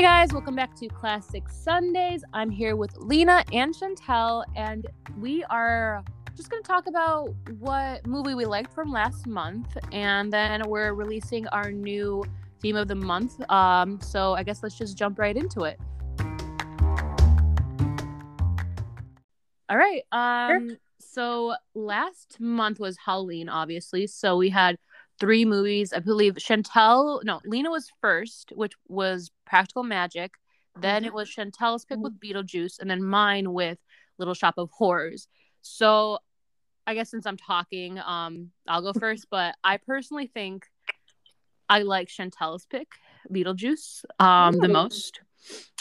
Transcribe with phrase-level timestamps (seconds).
[0.00, 2.24] Hey guys, welcome back to Classic Sundays.
[2.32, 4.86] I'm here with Lena and Chantel, and
[5.18, 6.02] we are
[6.34, 10.94] just going to talk about what movie we liked from last month, and then we're
[10.94, 12.24] releasing our new
[12.62, 13.42] theme of the month.
[13.50, 15.78] Um, so I guess let's just jump right into it.
[19.68, 20.02] All right.
[20.12, 20.78] Um, sure.
[20.98, 24.06] So last month was Halloween, obviously.
[24.06, 24.78] So we had
[25.18, 25.92] three movies.
[25.92, 30.30] I believe Chantel, no, Lena was first, which was Practical Magic.
[30.80, 31.16] Then it mm-hmm.
[31.16, 32.38] was Chantel's pick with mm-hmm.
[32.38, 33.78] Beetlejuice, and then mine with
[34.18, 35.26] Little Shop of Horrors.
[35.60, 36.18] So
[36.86, 39.26] I guess since I'm talking, um, I'll go first.
[39.30, 40.66] But I personally think
[41.68, 42.88] I like Chantel's pick,
[43.30, 45.20] Beetlejuice, um, the most.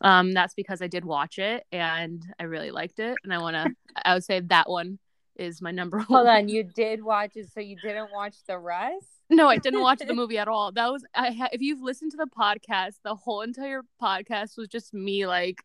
[0.00, 3.54] Um, that's because I did watch it and I really liked it, and I want
[3.54, 3.70] to.
[4.04, 4.98] I would say that one
[5.42, 6.06] is my number one.
[6.06, 9.06] Hold on, you did watch it, so you didn't watch the rest?
[9.30, 10.72] No, I didn't watch the movie at all.
[10.72, 11.32] That was I.
[11.32, 15.62] Ha- if you've listened to the podcast, the whole entire podcast was just me like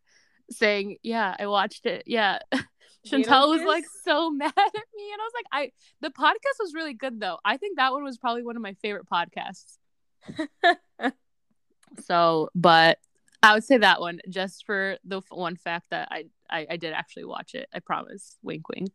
[0.50, 2.40] saying, "Yeah, I watched it." Yeah.
[3.08, 5.72] Chantel was like so mad at me, and I was like, "I."
[6.02, 7.38] The podcast was really good though.
[7.46, 9.78] I think that one was probably one of my favorite podcasts.
[12.04, 13.00] so, but
[13.44, 16.94] I would say that one just for the one fact that I, I I did
[16.94, 17.68] actually watch it.
[17.74, 18.38] I promise.
[18.42, 18.90] Wink, wink.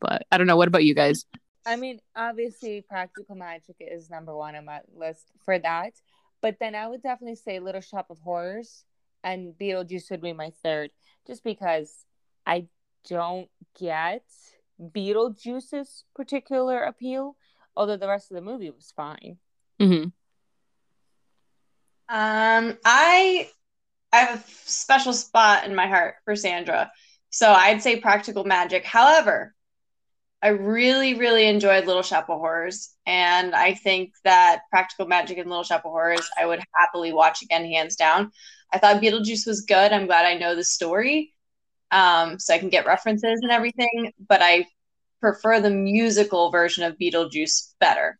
[0.00, 0.56] But I don't know.
[0.56, 1.24] What about you guys?
[1.66, 5.92] I mean, obviously, Practical Magic is number one on my list for that.
[6.40, 8.84] But then I would definitely say Little Shop of Horrors
[9.24, 10.90] and Beetlejuice would be my third,
[11.26, 11.92] just because
[12.46, 12.66] I
[13.08, 14.22] don't get
[14.80, 17.36] Beetlejuice's particular appeal,
[17.76, 19.38] although the rest of the movie was fine.
[19.80, 20.04] Mm-hmm.
[22.10, 23.50] Um, I
[24.12, 26.90] I have a special spot in my heart for Sandra,
[27.30, 28.84] so I'd say Practical Magic.
[28.84, 29.54] However,
[30.40, 35.48] I really, really enjoyed Little Shop of Horrors, and I think that Practical Magic and
[35.48, 38.30] Little Shop of Horrors I would happily watch again, hands down.
[38.72, 39.92] I thought Beetlejuice was good.
[39.92, 41.34] I'm glad I know the story,
[41.90, 44.12] um, so I can get references and everything.
[44.28, 44.66] But I
[45.20, 48.18] prefer the musical version of Beetlejuice better.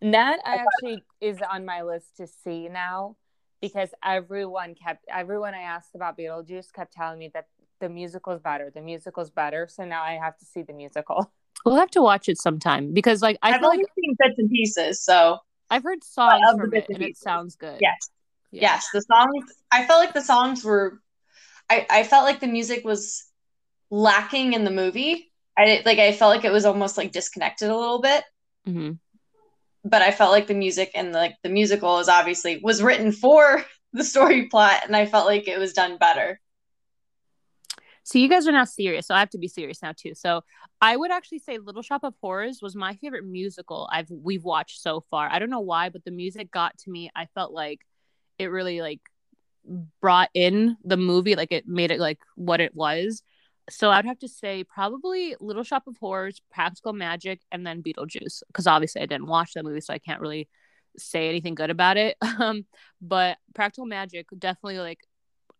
[0.00, 3.16] And That I actually is on my list to see now
[3.60, 7.46] because everyone kept everyone I asked about Beetlejuice kept telling me that
[7.80, 8.70] the musical's better.
[8.74, 9.68] The musical's better.
[9.68, 11.30] So now I have to see the musical.
[11.64, 14.38] We'll have to watch it sometime because, like, I have feel only like seen bits
[14.38, 15.02] and pieces.
[15.02, 15.38] So
[15.70, 17.78] I've heard songs from it, and it sounds good.
[17.80, 18.10] Yes,
[18.50, 18.62] yeah.
[18.62, 19.44] yes, the songs.
[19.70, 21.00] I felt like the songs were.
[21.70, 23.24] I I felt like the music was
[23.90, 25.32] lacking in the movie.
[25.56, 25.98] I like.
[25.98, 28.24] I felt like it was almost like disconnected a little bit.
[28.68, 28.92] Mm-hmm.
[29.88, 33.64] But I felt like the music and like the musical is obviously was written for
[33.94, 36.40] the story plot, and I felt like it was done better.
[38.04, 40.14] So you guys are now serious, so I have to be serious now too.
[40.14, 40.42] So
[40.80, 44.82] I would actually say Little Shop of Horrors was my favorite musical I've we've watched
[44.82, 45.28] so far.
[45.30, 47.10] I don't know why, but the music got to me.
[47.16, 47.80] I felt like
[48.38, 49.00] it really like
[50.00, 53.22] brought in the movie, like it made it like what it was.
[53.70, 58.42] So I'd have to say probably Little Shop of Horrors, Practical Magic, and then Beetlejuice,
[58.48, 60.48] because obviously I didn't watch the movie, so I can't really
[60.98, 62.16] say anything good about it.
[62.38, 62.66] Um,
[63.00, 64.98] but Practical Magic definitely like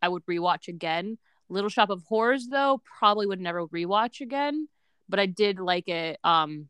[0.01, 1.17] I would rewatch again.
[1.49, 4.67] Little Shop of Horrors though probably would never rewatch again,
[5.07, 6.19] but I did like it.
[6.23, 6.69] Um,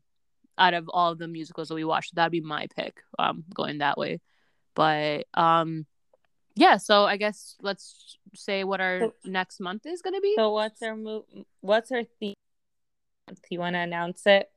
[0.58, 3.02] out of all of the musicals that we watched, that'd be my pick.
[3.18, 4.20] Um, going that way,
[4.74, 5.86] but um,
[6.54, 6.78] yeah.
[6.78, 10.34] So I guess let's say what our so, next month is gonna be.
[10.36, 11.24] So what's our move?
[11.60, 12.34] What's our theme?
[13.28, 14.50] Do you want to announce it?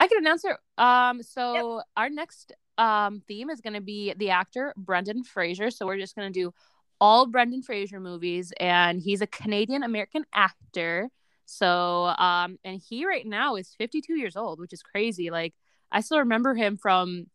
[0.00, 0.56] I can announce it.
[0.76, 1.84] Um, so yep.
[1.96, 5.70] our next um theme is gonna be the actor Brendan Fraser.
[5.70, 6.52] So we're just gonna do
[7.02, 11.08] all Brendan Fraser movies, and he's a Canadian American actor.
[11.46, 15.28] So, um, and he right now is 52 years old, which is crazy.
[15.28, 15.52] Like,
[15.90, 17.26] I still remember him from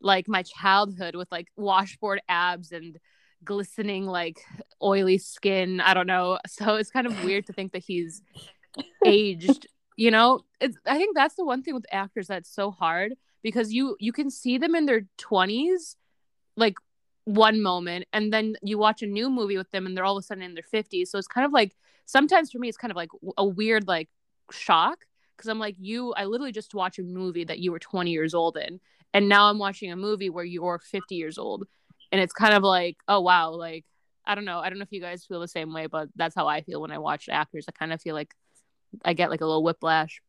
[0.00, 2.96] like my childhood with like washboard abs and
[3.44, 4.40] glistening like
[4.82, 5.82] oily skin.
[5.82, 6.38] I don't know.
[6.48, 8.22] So it's kind of weird to think that he's
[9.04, 9.66] aged.
[9.94, 13.12] You know, it's I think that's the one thing with actors that's so hard
[13.42, 15.96] because you you can see them in their 20s
[16.56, 16.76] like
[17.24, 20.22] one moment and then you watch a new movie with them and they're all of
[20.22, 22.90] a sudden in their 50s so it's kind of like sometimes for me it's kind
[22.90, 24.08] of like a weird like
[24.50, 24.98] shock
[25.36, 28.34] because i'm like you i literally just watched a movie that you were 20 years
[28.34, 28.80] old in
[29.14, 31.64] and now i'm watching a movie where you're 50 years old.
[32.10, 33.84] And it's kind of like oh wow like
[34.26, 34.58] i don't know.
[34.58, 36.80] I don't know if you guys feel the same way but that's how i feel
[36.80, 37.66] when i watch actors.
[37.68, 38.34] I kind of feel like
[39.04, 40.20] i get like a little whiplash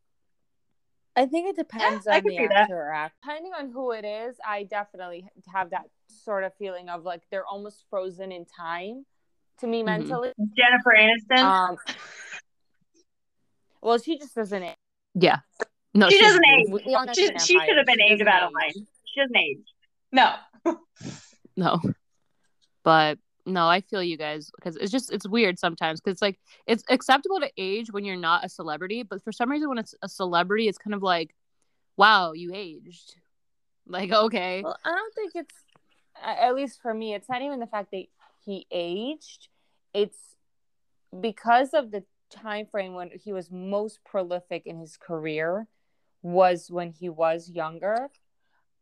[1.16, 3.16] I think it depends yeah, on the actor or act.
[3.22, 7.46] Depending on who it is, I definitely have that sort of feeling of like they're
[7.46, 9.06] almost frozen in time
[9.60, 9.86] to me mm-hmm.
[9.86, 10.32] mentally.
[10.58, 11.44] Jennifer Aniston.
[11.44, 11.78] Um,
[13.82, 14.64] well, she just doesn't.
[14.64, 14.76] Age.
[15.14, 15.40] Yeah.
[15.94, 16.68] No, she doesn't age.
[17.14, 18.88] She, she should have been aged about a line.
[19.06, 19.60] She doesn't age.
[20.12, 20.34] No.
[21.56, 21.80] no.
[22.84, 26.40] But no, I feel you guys because it's just it's weird sometimes because it's like
[26.66, 29.96] it's acceptable to age when you're not a celebrity, but for some reason when it's
[30.02, 31.36] a celebrity, it's kind of like,
[31.98, 33.16] wow, you aged.
[33.86, 35.56] Like okay, Well, I don't think it's
[36.22, 37.14] at least for me.
[37.14, 38.06] It's not even the fact that
[38.46, 39.50] he aged.
[39.94, 40.18] It's
[41.20, 45.68] because of the time frame when he was most prolific in his career
[46.22, 48.10] was when he was younger.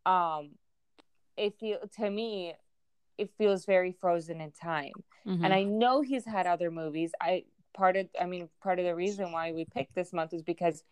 [0.06, 0.52] Um,
[1.36, 2.54] it feel to me,
[3.22, 4.94] it feels very frozen in time.
[5.28, 5.46] Mhm.
[5.46, 7.12] And I know he's had other movies.
[7.22, 10.42] I part of I mean part of the reason why we picked this month is
[10.42, 10.84] because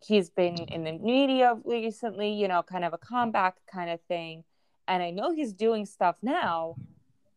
[0.00, 4.44] he's been in the media recently, you know, kind of a comeback kind of thing.
[4.86, 6.76] And I know he's doing stuff now,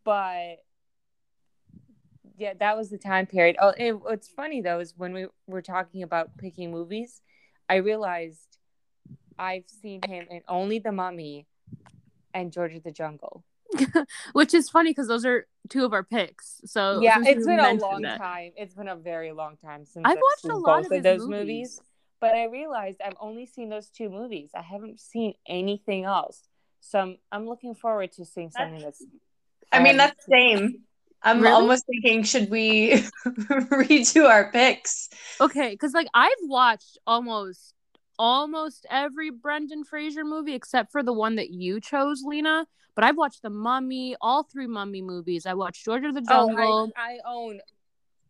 [0.03, 0.57] but
[2.37, 3.55] yeah, that was the time period.
[3.59, 7.21] Oh, it, what's funny though is when we were talking about picking movies,
[7.69, 8.57] I realized
[9.39, 11.47] I've seen him in only The Mummy
[12.33, 13.43] and George of the Jungle.
[14.33, 16.61] which is funny because those are two of our picks.
[16.65, 18.51] So yeah, it's been a long that- time.
[18.55, 21.03] It's been a very long time since I've watched seen a lot both of his
[21.03, 21.81] those movies.
[22.19, 24.51] But I realized I've only seen those two movies.
[24.55, 26.39] I haven't seen anything else.
[26.79, 29.03] So I'm, I'm looking forward to seeing something that's.
[29.71, 30.81] I mean, that's the same.
[31.23, 31.53] I'm Really?
[31.53, 35.09] almost thinking, should we redo our picks?
[35.39, 37.73] Okay, because like I've watched almost
[38.21, 42.67] almost every Brendan Fraser movie except for the one that you chose, Lena.
[42.93, 45.47] But I've watched The Mummy, all three Mummy movies.
[45.47, 46.91] I watched George of the Jungle.
[46.95, 47.01] Oh.
[47.01, 47.61] I, I own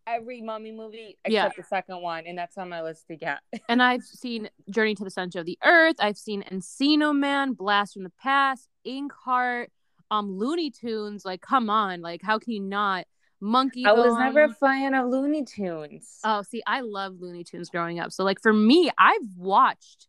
[0.08, 1.50] every mummy movie except Yeah.
[1.56, 3.40] the second one, and that's on my list to get.
[3.70, 5.98] and I've seen Journey to the Center of the Earth.
[6.00, 9.68] I've seen Encino Man, Blast from the Past, Inkheart,
[10.10, 11.26] um, Looney Tunes.
[11.26, 13.06] Like, come on, like, how can you not?
[13.42, 13.86] Monkey.
[13.86, 16.20] I was never a fan of Looney Tunes.
[16.24, 18.12] Oh, see, I love Looney Tunes growing up.
[18.12, 20.08] So, like, for me, I've watched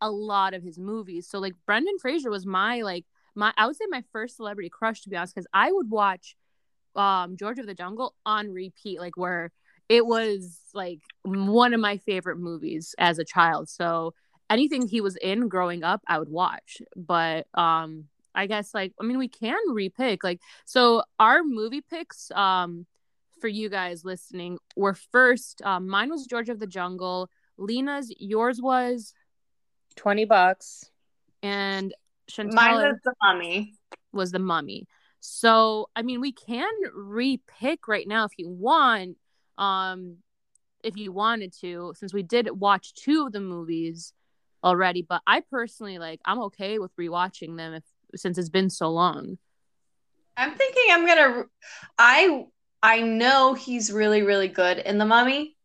[0.00, 1.26] a lot of his movies.
[1.28, 5.02] So, like, Brendan Fraser was my, like, my, I would say my first celebrity crush,
[5.02, 6.36] to be honest, because I would watch
[6.96, 9.52] um George of the Jungle on repeat, like, where
[9.88, 13.68] it was, like, one of my favorite movies as a child.
[13.68, 14.14] So,
[14.48, 16.82] anything he was in growing up, I would watch.
[16.94, 20.18] But, um, I guess, like, I mean, we can repick.
[20.22, 22.86] Like, so our movie picks, um,
[23.40, 28.60] for you guys listening were first um, mine was george of the jungle lena's yours
[28.60, 29.14] was
[29.96, 30.84] Twenty bucks.
[31.42, 31.92] and
[32.30, 33.74] chantel Mine was the mummy.
[34.12, 34.86] was the mummy
[35.20, 39.16] so i mean we can repick right now if you want
[39.58, 40.16] um
[40.84, 44.12] if you wanted to since we did watch two of the movies
[44.62, 47.84] already but i personally like i'm okay with rewatching them if
[48.14, 49.38] since it's been so long
[50.40, 51.44] I'm thinking I'm gonna.
[51.98, 52.46] I
[52.82, 55.56] I know he's really really good in the Mummy,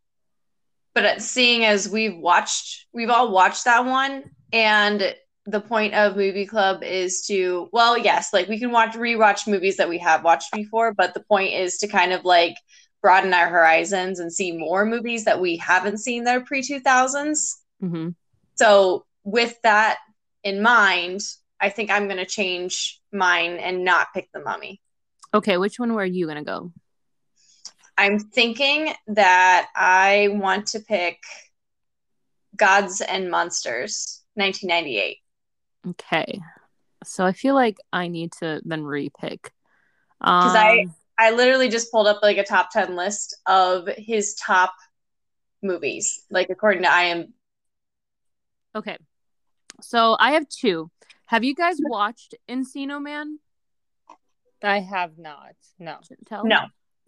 [0.94, 5.16] but at- seeing as we've watched, we've all watched that one, and
[5.46, 9.78] the point of movie club is to well, yes, like we can watch rewatch movies
[9.78, 12.56] that we have watched before, but the point is to kind of like
[13.02, 16.82] broaden our horizons and see more movies that we haven't seen that are pre two
[16.82, 17.62] thousands.
[17.82, 18.10] mm-hmm.
[18.56, 20.00] So with that
[20.44, 21.22] in mind,
[21.66, 24.82] I think I'm gonna change mine and not pick the Mummy.
[25.34, 26.72] okay which one were you gonna go
[27.98, 31.18] I'm thinking that I want to pick
[32.56, 35.18] Gods and Monsters, 1998.
[35.92, 36.40] okay
[37.04, 39.42] so i feel like i need to then repick
[40.20, 40.86] Because um, I
[41.18, 44.74] I literally just pulled up like a top 10 list of his top
[45.62, 47.34] movies, like according to IM.
[48.76, 48.98] Okay.
[49.82, 50.90] So I have two.
[51.28, 53.40] Have you guys watched Encino Man?
[54.64, 55.56] I have not.
[55.80, 55.98] No.
[56.28, 56.60] Tell No.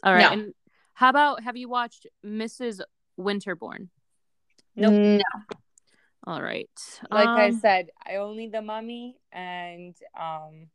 [0.04, 0.22] All right.
[0.22, 0.32] No.
[0.32, 0.54] And
[0.94, 2.82] how about have you watched Mrs.
[3.18, 3.90] Winterbourne?
[4.76, 4.94] Nope.
[4.94, 5.56] No.
[6.26, 6.70] All right.
[7.10, 10.70] Like I Um, said, I only the mummy and um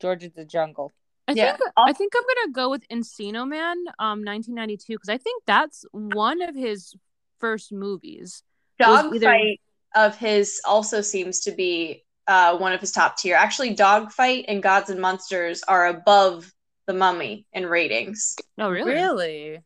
[0.00, 0.92] George of the Jungle.
[1.28, 1.56] I Yeah.
[1.56, 5.84] think I think I'm gonna go with Encino Man, um, 1992, because I think that's
[5.92, 6.94] one of his
[7.38, 8.42] first movies.
[8.78, 9.60] was either- Dogfight
[9.94, 13.36] of his also seems to be uh, one of his top tier.
[13.36, 16.52] Actually, Dogfight and Gods and Monsters are above
[16.86, 18.36] the Mummy in ratings.
[18.58, 18.92] Oh, really?
[18.92, 19.56] Really?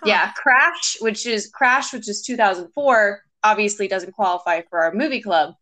[0.00, 0.06] Huh.
[0.06, 5.54] Yeah, Crash, which is Crash, which is 2004, obviously doesn't qualify for our movie club,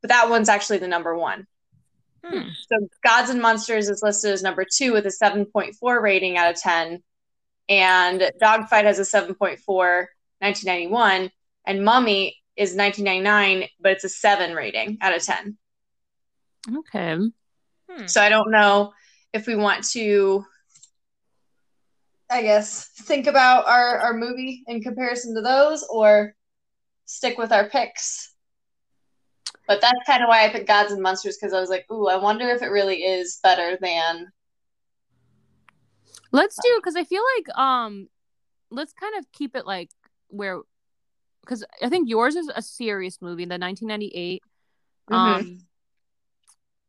[0.00, 1.46] but that one's actually the number one.
[2.24, 2.48] Hmm.
[2.68, 6.60] So Gods and Monsters is listed as number two with a 7.4 rating out of
[6.60, 7.02] 10,
[7.68, 11.30] and Dogfight has a 7.4, 1991,
[11.66, 15.56] and Mummy is 1999, but it's a seven rating out of 10.
[16.72, 17.16] Okay.
[17.90, 18.06] Hmm.
[18.06, 18.92] So I don't know
[19.32, 20.44] if we want to,
[22.30, 26.34] I guess, think about our, our movie in comparison to those or
[27.04, 28.32] stick with our picks.
[29.66, 32.08] But that's kind of why I picked Gods and Monsters because I was like, ooh,
[32.08, 34.26] I wonder if it really is better than
[36.34, 38.08] Let's do because I feel like um,
[38.68, 39.90] let's kind of keep it like
[40.26, 40.62] where,
[41.42, 44.42] because I think yours is a serious movie, the 1998.
[45.08, 45.14] Mhm.
[45.14, 45.58] Um,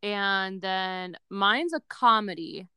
[0.06, 2.68] and then mine's a comedy,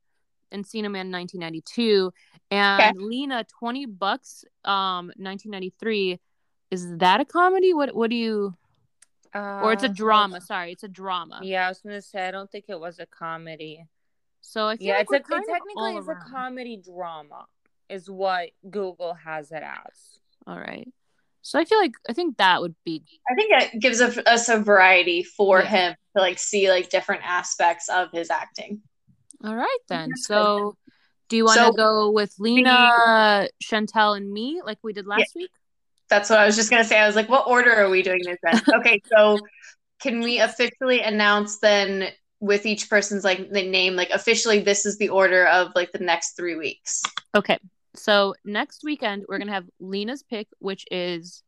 [0.51, 2.11] Encino Man 1992,
[2.51, 6.19] and Lena 20 bucks, um, 1993.
[6.71, 7.75] Is that a comedy?
[7.75, 8.55] What What do you?
[9.35, 10.41] Or it's a Uh, drama.
[10.41, 11.41] Sorry, it's a drama.
[11.43, 13.85] Yeah, I was gonna say I don't think it was a comedy.
[14.41, 16.31] So I feel Yeah, like it's we're a, it kind of technically all it's a
[16.31, 17.45] comedy drama,
[17.91, 20.21] is what Google has it as.
[20.47, 20.89] All right.
[21.43, 24.49] So I feel like I think that would be I think it gives us us
[24.49, 25.69] a variety for Yeah.
[25.69, 28.81] him to like see like different aspects of his acting.
[29.45, 30.11] all right then.
[30.17, 30.77] So
[31.29, 35.33] do you want to So- go with Lena, Chantel, and me like we did last
[35.35, 35.51] week?
[36.09, 36.99] That's what I was just gonna say.
[36.99, 38.75] I was like, what order are we doing this in?
[38.81, 39.39] okay, so
[40.01, 42.09] can we officially announce then
[42.41, 45.99] with each person's like the name, like officially this is the order of like the
[45.99, 47.03] next three weeks.
[47.35, 47.59] Okay.
[47.95, 51.43] So next weekend we're gonna have Lena's pick, which is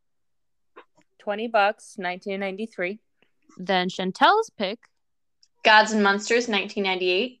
[1.19, 2.99] Twenty bucks, nineteen ninety three.
[3.57, 4.79] Then Chantel's pick,
[5.63, 7.39] Gods and Monsters, 1998.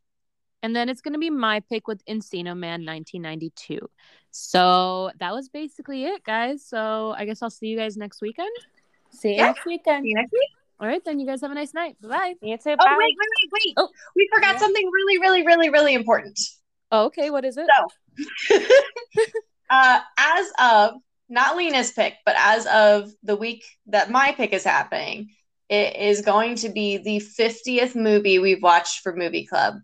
[0.63, 3.79] and then it's gonna be my pick with Encino Man 1992.
[4.31, 6.63] So that was basically it, guys.
[6.65, 8.49] So I guess I'll see you guys next weekend.
[9.11, 9.47] See you Yeah.
[9.47, 10.03] next weekend.
[10.03, 10.49] See you next week.
[10.79, 11.95] All right, then you guys have a nice night.
[12.01, 12.33] Bye bye.
[12.41, 12.75] You too.
[12.79, 13.73] Oh wait, wait, wait, wait.
[13.77, 13.89] Oh.
[14.15, 14.59] We forgot Yeah.
[14.59, 16.39] something really, really, really, really important.
[16.91, 17.29] Oh, okay.
[17.29, 17.67] What is it?
[18.49, 18.57] So,
[19.69, 20.93] uh, as of
[21.29, 25.29] not Lena's pick, but as of the week that my pick is happening,
[25.71, 29.75] it is going to be the 50th movie we've watched for Movie Club.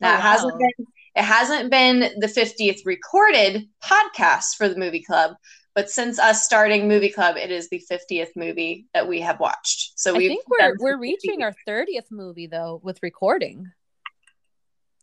[0.00, 0.86] Now, Oh, it hasn't been
[1.16, 5.36] it hasn't been the 50th recorded podcast for the Movie Club,
[5.74, 9.92] but since us starting Movie Club, it is the 50th movie that we have watched.
[9.96, 13.70] So we think we're we're reaching our 30th movie though with recording.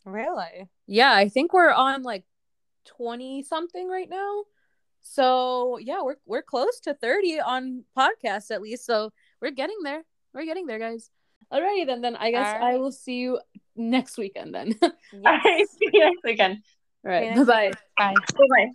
[0.04, 0.68] Really?
[0.88, 2.26] Yeah, I think we're on like
[2.98, 4.44] 20 something right now.
[5.04, 8.86] So, yeah, we're we're close to 30 on podcasts at least.
[8.86, 10.04] So, we're getting there.
[10.34, 11.10] We're getting there, guys.
[11.52, 13.40] Alrighty then then I guess All I will see you
[13.76, 14.74] next weekend then.
[14.84, 14.90] All
[15.26, 16.60] All right, see you next weekend.
[17.04, 17.34] right.
[17.34, 17.72] See you Bye-bye.
[17.98, 18.16] Bye.
[18.34, 18.72] Bye-bye.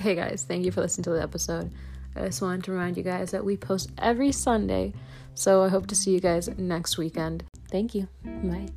[0.00, 1.72] Hey guys, thank you for listening to the episode.
[2.14, 4.92] I just wanted to remind you guys that we post every Sunday.
[5.36, 7.42] So, I hope to see you guys next weekend.
[7.70, 8.06] Thank you.
[8.22, 8.68] Bye.